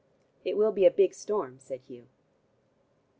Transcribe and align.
"It 0.43 0.57
will 0.57 0.71
be 0.71 0.87
a 0.87 0.89
big 0.89 1.13
storm," 1.13 1.59
said 1.59 1.81
Hugh. 1.81 2.07